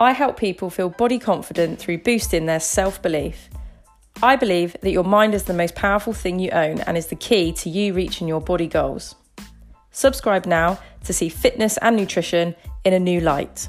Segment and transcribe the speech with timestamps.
[0.00, 3.48] I help people feel body confident through boosting their self belief.
[4.22, 7.16] I believe that your mind is the most powerful thing you own and is the
[7.16, 9.14] key to you reaching your body goals.
[9.92, 13.68] Subscribe now to see fitness and nutrition in a new light.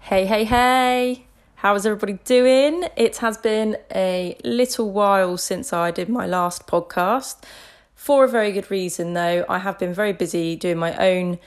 [0.00, 1.26] Hey, hey, hey!
[1.56, 2.84] How is everybody doing?
[2.96, 7.42] It has been a little while since I did my last podcast.
[7.94, 9.44] For a very good reason, though.
[9.48, 11.38] I have been very busy doing my own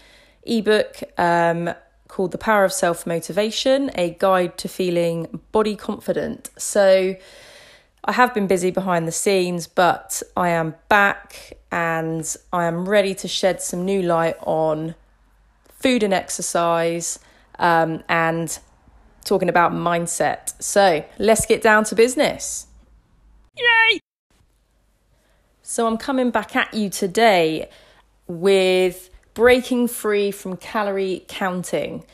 [0.44, 1.74] ebook um,
[2.08, 6.50] called The Power of Self Motivation A Guide to Feeling Body Confident.
[6.58, 7.16] So
[8.04, 13.14] I have been busy behind the scenes, but I am back and I am ready
[13.16, 14.96] to shed some new light on
[15.70, 17.20] food and exercise
[17.60, 18.58] um, and
[19.26, 20.54] talking about mindset.
[20.64, 22.68] So let's get down to business.
[23.58, 24.00] Yay!
[25.70, 27.70] So I'm coming back at you today
[28.26, 32.06] with breaking free from calorie counting.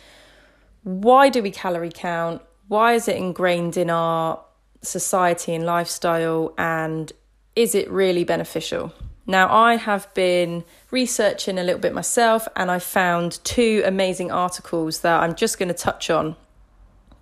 [0.82, 2.42] Why do we calorie count?
[2.68, 4.44] Why is it ingrained in our
[4.82, 6.56] society and lifestyle?
[6.58, 7.14] And
[7.56, 8.92] is it really beneficial?
[9.28, 15.02] Now, I have been researching a little bit myself and I found two amazing articles
[15.02, 16.36] that I'm just going to touch on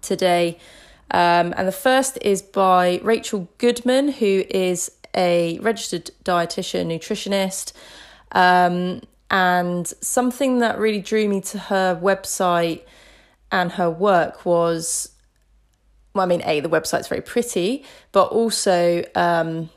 [0.02, 0.60] today.
[1.14, 7.74] Um, and the first is by Rachel Goodman, who is a registered dietitian, nutritionist.
[8.32, 12.82] Um, and something that really drew me to her website
[13.52, 15.10] and her work was
[16.14, 19.70] well, I mean, A, the website's very pretty, but also um,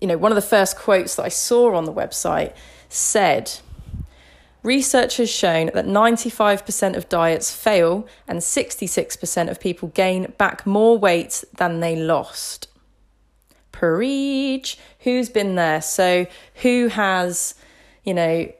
[0.00, 2.54] you know, one of the first quotes that I saw on the website
[2.88, 3.52] said,
[4.62, 10.98] Research has shown that 95% of diets fail and 66% of people gain back more
[10.98, 12.68] weight than they lost.
[13.78, 14.78] Preach.
[15.00, 15.82] Who's been there?
[15.82, 16.26] So,
[16.62, 17.54] who has,
[18.04, 18.50] you know,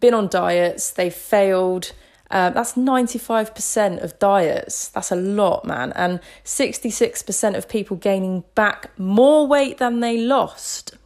[0.00, 1.92] been on diets, they've failed,
[2.30, 4.88] uh, that's 95% of diets.
[4.88, 5.92] That's a lot, man.
[5.94, 10.96] And 66% of people gaining back more weight than they lost.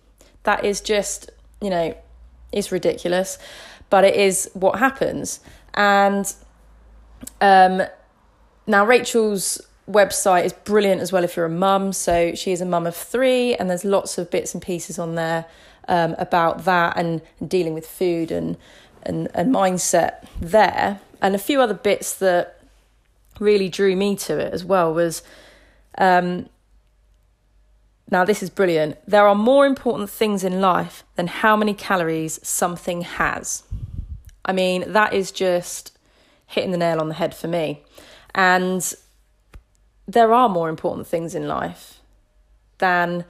[0.42, 1.96] That is just, you know,
[2.52, 3.38] it's ridiculous,
[3.90, 5.40] but it is what happens.
[5.72, 6.32] And
[7.40, 7.82] um,
[8.66, 11.92] now, Rachel's website is brilliant as well if you're a mum.
[11.92, 15.14] So she is a mum of three, and there's lots of bits and pieces on
[15.14, 15.46] there
[15.88, 18.56] um, about that and dealing with food and,
[19.02, 21.00] and, and mindset there.
[21.20, 22.60] And a few other bits that
[23.40, 25.22] really drew me to it as well was
[25.98, 26.48] um,
[28.10, 28.96] now this is brilliant.
[29.06, 33.64] There are more important things in life than how many calories something has.
[34.44, 35.96] I mean that is just
[36.46, 37.82] hitting the nail on the head for me.
[38.34, 38.94] And
[40.06, 42.00] there are more important things in life
[42.78, 43.24] than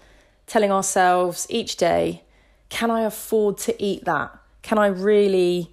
[0.46, 2.22] telling ourselves each day
[2.68, 5.70] can i afford to eat that can i really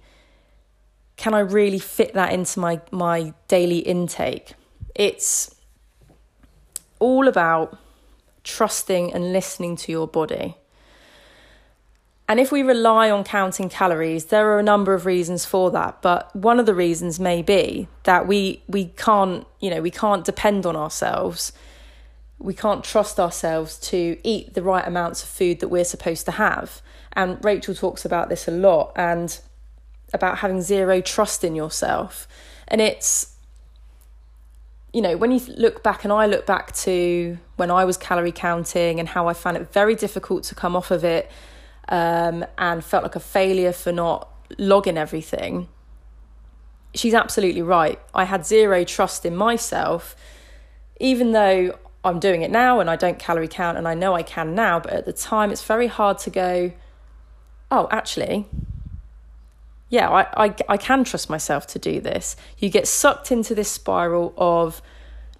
[1.22, 4.54] can I really fit that into my my daily intake?
[4.96, 5.54] It's
[6.98, 7.78] all about
[8.42, 10.56] trusting and listening to your body.
[12.28, 16.00] And if we rely on counting calories, there are a number of reasons for that.
[16.02, 20.24] But one of the reasons may be that we we can't, you know, we can't
[20.24, 21.52] depend on ourselves.
[22.38, 26.32] We can't trust ourselves to eat the right amounts of food that we're supposed to
[26.32, 26.80] have.
[27.12, 28.92] And Rachel talks about this a lot.
[28.96, 29.38] And
[30.12, 32.28] about having zero trust in yourself.
[32.68, 33.34] And it's,
[34.92, 38.32] you know, when you look back, and I look back to when I was calorie
[38.32, 41.30] counting and how I found it very difficult to come off of it
[41.92, 44.26] um, and felt like a failure for not
[44.58, 45.68] logging everything.
[46.94, 48.00] She's absolutely right.
[48.14, 50.16] I had zero trust in myself,
[50.98, 54.22] even though I'm doing it now and I don't calorie count and I know I
[54.22, 54.80] can now.
[54.80, 56.72] But at the time, it's very hard to go,
[57.70, 58.46] oh, actually,
[59.90, 62.36] yeah, I, I, I can trust myself to do this.
[62.56, 64.80] You get sucked into this spiral of,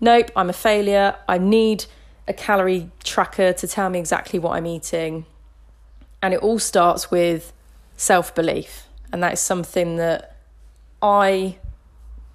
[0.00, 1.16] nope, I'm a failure.
[1.26, 1.86] I need
[2.28, 5.24] a calorie tracker to tell me exactly what I'm eating.
[6.22, 7.52] And it all starts with
[7.96, 8.86] self belief.
[9.12, 10.36] And that is something that
[11.02, 11.58] I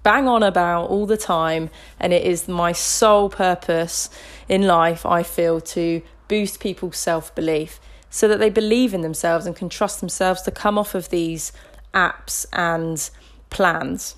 [0.02, 1.70] bang on about all the time.
[1.98, 4.10] And it is my sole purpose
[4.48, 7.80] in life, I feel, to boost people's self belief
[8.10, 11.52] so that they believe in themselves and can trust themselves to come off of these
[11.92, 13.10] apps and
[13.50, 14.16] plans.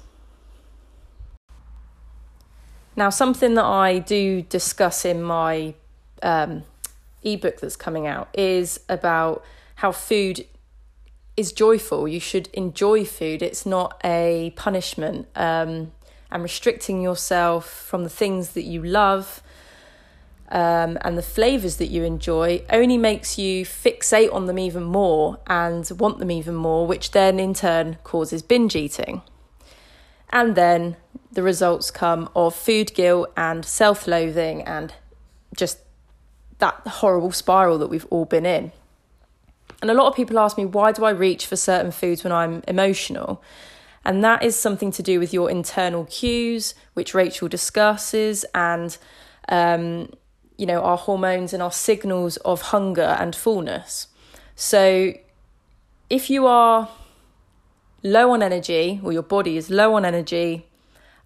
[2.96, 5.74] Now, something that I do discuss in my
[6.22, 6.64] um,
[7.22, 9.44] ebook that's coming out is about
[9.80, 10.44] how food
[11.38, 12.06] is joyful.
[12.06, 15.26] You should enjoy food, it's not a punishment.
[15.34, 15.92] Um,
[16.30, 19.42] and restricting yourself from the things that you love
[20.50, 25.38] um, and the flavors that you enjoy only makes you fixate on them even more
[25.46, 29.22] and want them even more, which then in turn causes binge eating.
[30.28, 30.96] And then
[31.32, 34.92] the results come of food guilt and self loathing and
[35.56, 35.78] just
[36.58, 38.72] that horrible spiral that we've all been in.
[39.82, 42.32] And a lot of people ask me, why do I reach for certain foods when
[42.32, 43.42] I'm emotional?
[44.04, 48.96] And that is something to do with your internal cues, which Rachel discusses, and
[49.48, 50.10] um,
[50.56, 54.06] you know our hormones and our signals of hunger and fullness.
[54.54, 55.12] So,
[56.08, 56.88] if you are
[58.02, 60.66] low on energy, or your body is low on energy,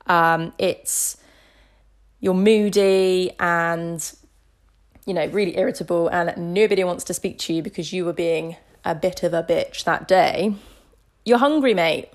[0.07, 1.17] um, it's
[2.21, 4.15] you're moody and
[5.07, 8.57] you know really irritable, and nobody wants to speak to you because you were being
[8.85, 10.55] a bit of a bitch that day.
[11.25, 12.11] You're hungry, mate.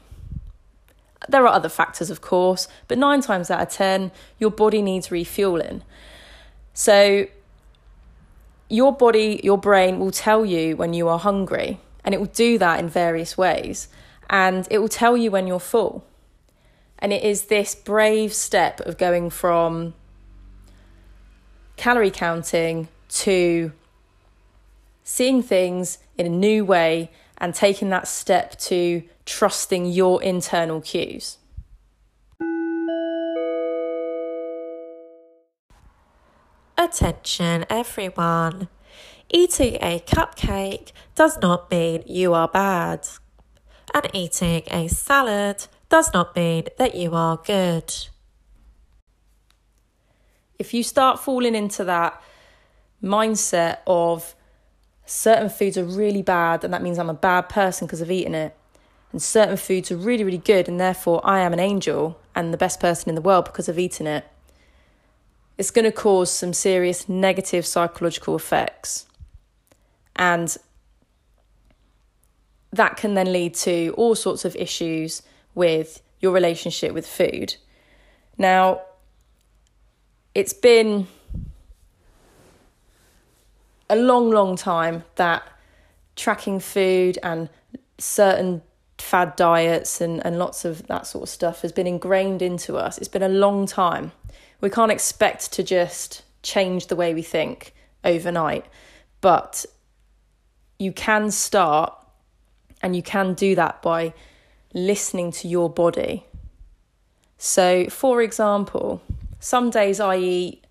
[1.27, 5.11] There are other factors, of course, but nine times out of 10, your body needs
[5.11, 5.83] refueling.
[6.73, 7.27] So,
[8.69, 12.57] your body, your brain will tell you when you are hungry, and it will do
[12.59, 13.89] that in various ways.
[14.29, 16.05] And it will tell you when you're full.
[16.99, 19.95] And it is this brave step of going from
[21.79, 23.71] calorie counting to
[25.01, 31.37] seeing things in a new way and taking that step to trusting your internal cues.
[36.77, 38.67] Attention, everyone.
[39.29, 43.07] Eating a cupcake does not mean you are bad.
[43.93, 47.93] And eating a salad does not mean that you are good.
[50.59, 52.21] If you start falling into that
[53.01, 54.35] mindset of
[55.05, 58.35] certain foods are really bad and that means I'm a bad person because I've eaten
[58.35, 58.55] it,
[59.11, 62.57] and certain foods are really, really good, and therefore I am an angel and the
[62.57, 64.25] best person in the world because I've eaten it.
[65.57, 69.07] It's going to cause some serious negative psychological effects.
[70.15, 70.55] And
[72.71, 75.23] that can then lead to all sorts of issues
[75.55, 77.55] with your relationship with food.
[78.37, 78.81] Now,
[80.39, 81.05] it's been
[83.89, 85.43] a long, long time that
[86.15, 87.49] tracking food and
[87.97, 88.61] certain
[88.97, 92.97] fad diets and, and lots of that sort of stuff has been ingrained into us.
[92.97, 94.13] It's been a long time.
[94.61, 97.73] We can't expect to just change the way we think
[98.05, 98.65] overnight,
[99.19, 99.65] but
[100.77, 101.93] you can start
[102.81, 104.13] and you can do that by
[104.73, 106.23] listening to your body.
[107.37, 109.01] So, for example,
[109.39, 110.65] some days I eat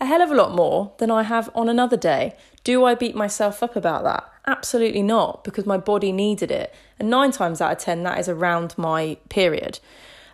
[0.00, 2.36] a hell of a lot more than I have on another day.
[2.64, 4.30] Do I beat myself up about that?
[4.46, 6.74] Absolutely not, because my body needed it.
[6.98, 9.80] And nine times out of 10, that is around my period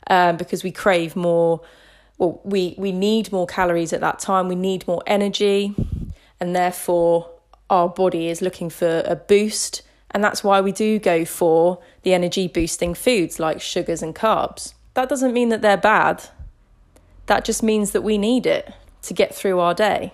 [0.09, 1.61] um, because we crave more.
[2.19, 5.75] Well, we, we need more calories at that time, we need more energy,
[6.39, 7.31] and therefore
[7.69, 9.83] our body is looking for a boost.
[10.13, 14.75] And that's why we do go for the energy boosting foods like sugars and carbs.
[14.95, 16.29] That doesn't mean that they're bad,
[17.27, 18.73] that just means that we need it
[19.03, 20.13] to get through our day.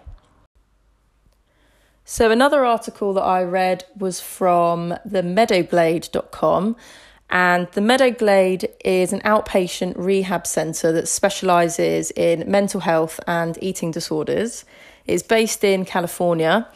[2.04, 6.76] So, another article that I read was from the meadowglade.com.
[7.30, 13.92] And the Meadowglade is an outpatient rehab centre that specialises in mental health and eating
[13.92, 14.64] disorders.
[15.06, 16.66] It's based in California.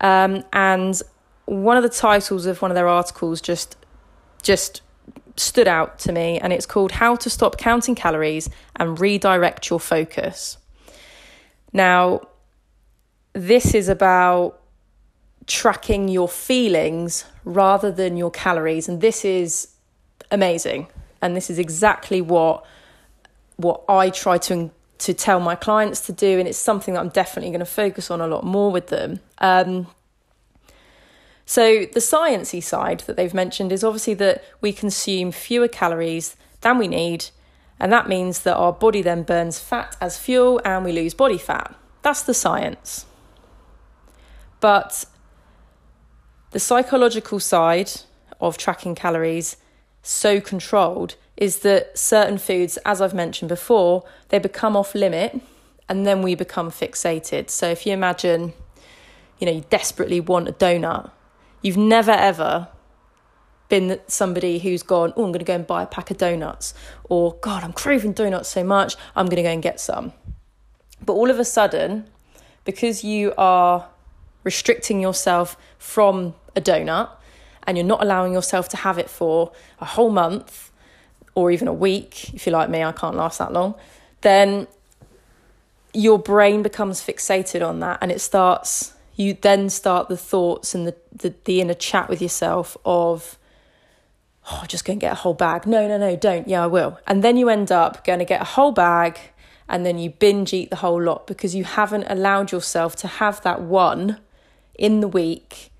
[0.00, 1.00] Um, and
[1.44, 3.76] one of the titles of one of their articles just
[4.42, 4.80] just
[5.38, 9.80] stood out to me, and it's called How to Stop Counting Calories and Redirect Your
[9.80, 10.58] Focus.
[11.72, 12.22] Now,
[13.32, 14.60] this is about
[15.46, 19.68] tracking your feelings rather than your calories, and this is
[20.30, 20.88] amazing.
[21.20, 22.64] And this is exactly what
[23.56, 27.08] what I try to to tell my clients to do, and it's something that I'm
[27.08, 29.20] definitely going to focus on a lot more with them.
[29.38, 29.86] Um,
[31.48, 36.76] so the sciencey side that they've mentioned is obviously that we consume fewer calories than
[36.76, 37.30] we need
[37.80, 41.38] and that means that our body then burns fat as fuel and we lose body
[41.38, 41.74] fat.
[42.02, 43.06] That's the science.
[44.60, 45.06] But
[46.50, 47.92] the psychological side
[48.42, 49.56] of tracking calories,
[50.02, 55.40] so controlled, is that certain foods, as I've mentioned before, they become off limit
[55.88, 57.48] and then we become fixated.
[57.48, 58.52] So if you imagine,
[59.38, 61.10] you know, you desperately want a donut,
[61.62, 62.68] you've never ever
[63.68, 66.74] been somebody who's gone, oh, I'm going to go and buy a pack of donuts,
[67.04, 70.12] or God, I'm craving donuts so much, I'm going to go and get some.
[71.04, 72.08] But all of a sudden,
[72.64, 73.88] because you are
[74.44, 77.10] restricting yourself from a donut
[77.66, 80.72] and you're not allowing yourself to have it for a whole month
[81.34, 83.74] or even a week, if you're like me, I can't last that long,
[84.22, 84.66] then
[85.92, 90.86] your brain becomes fixated on that and it starts you then start the thoughts and
[90.86, 93.36] the, the, the inner chat with yourself of
[94.50, 95.66] oh just going to get a whole bag.
[95.66, 96.48] No no no don't.
[96.48, 96.98] Yeah i will.
[97.06, 99.18] And then you end up going to get a whole bag
[99.68, 103.42] and then you binge eat the whole lot because you haven't allowed yourself to have
[103.42, 104.20] that one
[104.78, 105.72] in the week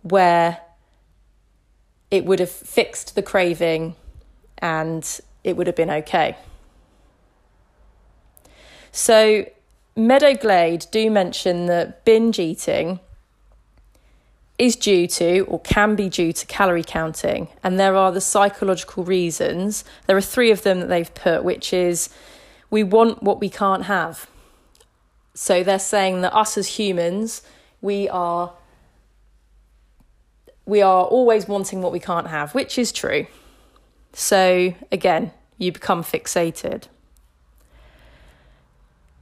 [0.00, 0.58] where
[2.10, 3.94] it would have fixed the craving
[4.56, 6.36] and it would have been okay.
[8.90, 9.44] So,
[9.98, 13.00] Meadowglade do mention that binge eating
[14.56, 19.02] is due to or can be due to calorie counting, and there are the psychological
[19.02, 19.84] reasons.
[20.06, 22.10] There are three of them that they've put, which is
[22.70, 24.28] we want what we can't have.
[25.34, 27.42] So, they're saying that us as humans,
[27.80, 28.52] we are
[30.64, 33.26] we are always wanting what we can't have, which is true.
[34.12, 36.84] So, again, you become fixated.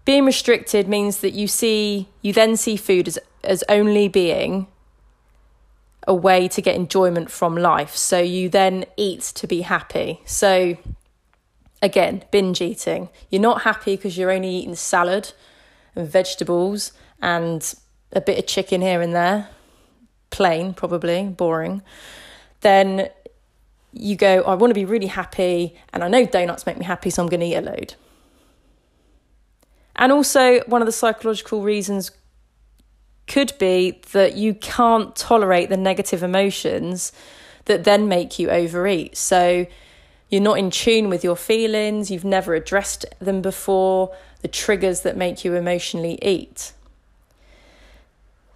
[0.07, 4.67] Being restricted means that you see you then see food as, as only being
[6.07, 7.95] a way to get enjoyment from life.
[7.95, 10.23] So you then eat to be happy.
[10.25, 10.79] So
[11.83, 13.11] again, binge eating.
[13.29, 15.33] You're not happy because you're only eating salad
[15.95, 17.75] and vegetables and
[18.13, 19.49] a bit of chicken here and there
[20.31, 21.83] plain, probably, boring,
[22.61, 23.09] then
[23.93, 26.85] you go, oh, I want to be really happy, and I know donuts make me
[26.85, 27.95] happy, so I'm going to eat a load.
[29.97, 32.11] And also, one of the psychological reasons
[33.27, 37.13] could be that you can't tolerate the negative emotions
[37.65, 39.17] that then make you overeat.
[39.17, 39.67] So,
[40.29, 45.17] you're not in tune with your feelings, you've never addressed them before, the triggers that
[45.17, 46.73] make you emotionally eat.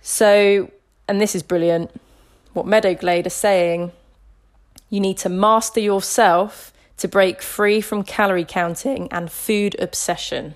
[0.03, 0.71] So,
[1.09, 1.91] and this is brilliant,
[2.53, 3.93] what Meadowglade are saying
[4.91, 10.55] you need to master yourself to break free from calorie counting and food obsession.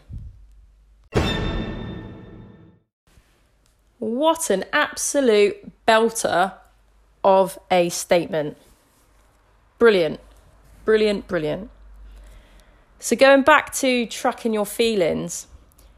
[4.04, 6.52] What an absolute belter
[7.24, 8.58] of a statement.
[9.78, 10.20] Brilliant,
[10.84, 11.70] brilliant, brilliant.
[12.98, 15.46] So, going back to tracking your feelings,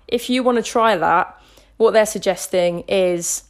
[0.07, 1.37] if you want to try that,
[1.79, 3.43] what they're suggesting is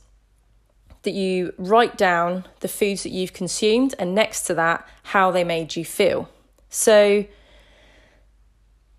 [1.03, 5.45] that you write down the foods that you've consumed and next to that, how they
[5.45, 6.31] made you feel.
[6.71, 7.27] So,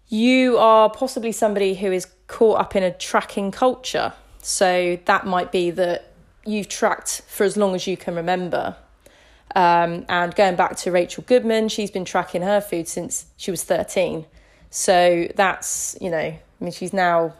[0.07, 4.13] you are possibly somebody who is caught up in a tracking culture.
[4.47, 6.13] So, that might be that
[6.45, 8.77] you've tracked for as long as you can remember.
[9.53, 13.65] Um, and going back to Rachel Goodman, she's been tracking her food since she was
[13.65, 14.25] 13.
[14.69, 17.33] So, that's, you know, I mean, she's now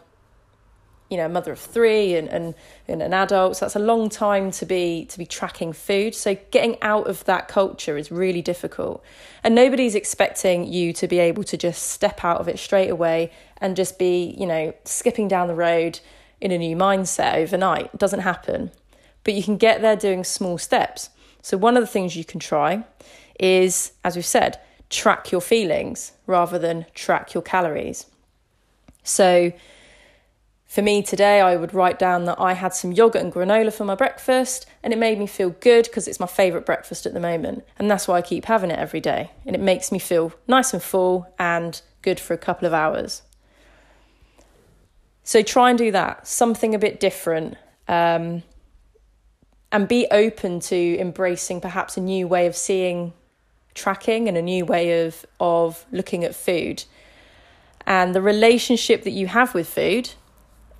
[1.08, 2.54] you know, a mother of three and, and,
[2.86, 3.56] and an adult.
[3.56, 6.14] So that's a long time to be to be tracking food.
[6.14, 9.02] So getting out of that culture is really difficult.
[9.42, 13.32] And nobody's expecting you to be able to just step out of it straight away
[13.56, 16.00] and just be, you know, skipping down the road
[16.40, 17.90] in a new mindset overnight.
[17.92, 18.70] It doesn't happen.
[19.24, 21.10] But you can get there doing small steps.
[21.42, 22.84] So one of the things you can try
[23.38, 28.06] is, as we've said, track your feelings rather than track your calories.
[29.02, 29.52] So
[30.66, 33.86] for me today, I would write down that I had some yogurt and granola for
[33.86, 37.20] my breakfast, and it made me feel good because it's my favourite breakfast at the
[37.20, 37.64] moment.
[37.78, 39.30] And that's why I keep having it every day.
[39.46, 43.22] And it makes me feel nice and full and good for a couple of hours.
[45.28, 47.58] So try and do that, something a bit different.
[47.86, 48.44] Um,
[49.70, 53.12] and be open to embracing perhaps a new way of seeing
[53.74, 56.84] tracking and a new way of, of looking at food.
[57.86, 60.12] And the relationship that you have with food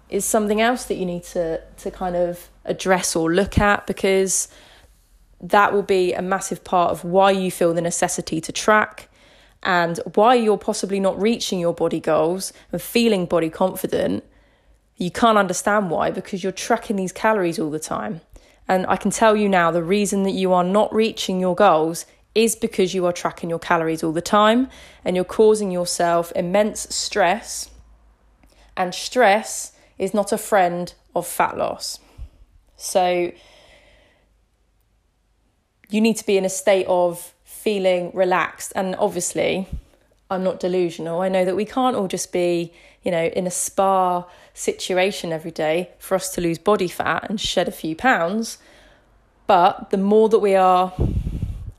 [0.08, 4.48] is something else that you need to to kind of address or look at because
[5.42, 9.10] that will be a massive part of why you feel the necessity to track
[9.62, 14.24] and why you're possibly not reaching your body goals and feeling body confident
[14.98, 18.20] you can't understand why because you're tracking these calories all the time
[18.68, 22.04] and i can tell you now the reason that you are not reaching your goals
[22.34, 24.68] is because you are tracking your calories all the time
[25.04, 27.70] and you're causing yourself immense stress
[28.78, 31.98] and stress is not a friend of fat loss.
[32.76, 33.32] So
[35.90, 38.72] you need to be in a state of feeling relaxed.
[38.76, 39.66] And obviously,
[40.30, 41.20] I'm not delusional.
[41.22, 45.50] I know that we can't all just be, you know, in a spa situation every
[45.50, 48.58] day for us to lose body fat and shed a few pounds.
[49.46, 50.92] But the more that we are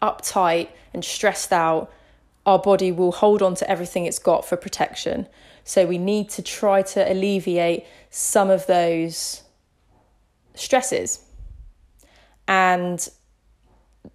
[0.01, 1.91] uptight and stressed out,
[2.45, 5.27] our body will hold on to everything it's got for protection.
[5.63, 9.43] So we need to try to alleviate some of those
[10.55, 11.19] stresses.
[12.47, 13.07] And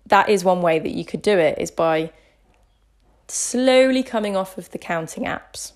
[0.06, 2.10] that is one way that you could do it is by
[3.28, 5.72] slowly coming off of the counting apps.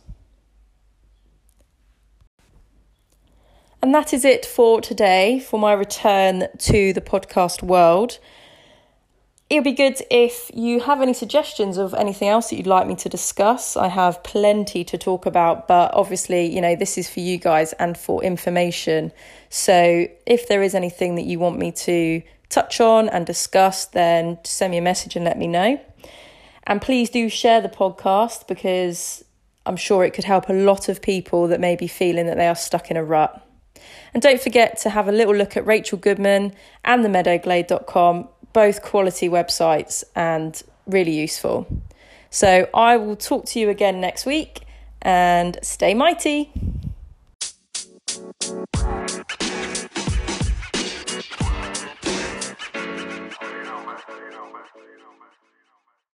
[3.81, 8.19] And that is it for today for my return to the podcast world.
[9.49, 12.87] It would be good if you have any suggestions of anything else that you'd like
[12.87, 13.79] me to discuss.
[13.79, 17.73] I have plenty to talk about, but obviously, you know, this is for you guys
[17.75, 19.11] and for information.
[19.49, 24.39] So if there is anything that you want me to touch on and discuss, then
[24.45, 25.81] send me a message and let me know.
[26.69, 29.25] And please do share the podcast because
[29.65, 32.47] I'm sure it could help a lot of people that may be feeling that they
[32.47, 33.43] are stuck in a rut.
[34.13, 36.53] And don't forget to have a little look at Rachel Goodman
[36.85, 41.67] and themeadowglade.com, both quality websites and really useful.
[42.29, 44.61] So I will talk to you again next week
[45.01, 46.53] and stay mighty.